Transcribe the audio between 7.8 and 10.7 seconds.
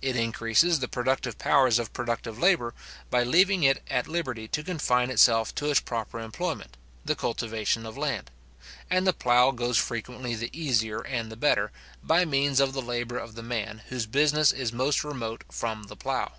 of land; and the plough goes frequently the